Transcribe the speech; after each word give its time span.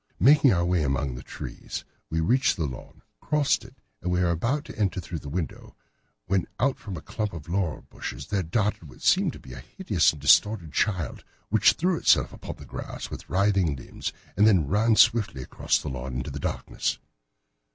Making 0.19 0.51
our 0.51 0.65
way 0.65 0.81
among 0.81 1.13
the 1.13 1.21
trees, 1.21 1.85
we 2.09 2.21
reached 2.21 2.57
the 2.57 2.65
lawn, 2.65 3.03
crossed 3.19 3.63
it, 3.63 3.75
and 4.01 4.11
were 4.11 4.31
about 4.31 4.65
to 4.65 4.75
enter 4.75 4.99
through 4.99 5.19
the 5.19 5.29
window 5.29 5.75
when 6.25 6.47
out 6.59 6.79
from 6.79 6.97
a 6.97 7.01
clump 7.01 7.33
of 7.33 7.47
laurel 7.47 7.83
bushes 7.87 8.25
there 8.29 8.41
darted 8.41 8.89
what 8.89 9.03
seemed 9.03 9.31
to 9.33 9.39
be 9.39 9.53
a 9.53 9.59
hideous 9.59 10.11
and 10.11 10.19
distorted 10.19 10.73
child, 10.73 11.23
who 11.51 11.59
threw 11.59 11.97
itself 11.97 12.33
upon 12.33 12.55
the 12.55 12.65
grass 12.65 13.11
with 13.11 13.29
writhing 13.29 13.75
limbs 13.75 14.11
and 14.35 14.47
then 14.47 14.65
ran 14.65 14.95
swiftly 14.95 15.43
across 15.43 15.77
the 15.77 15.87
lawn 15.87 16.15
into 16.15 16.31
the 16.31 16.39
darkness. 16.39 16.97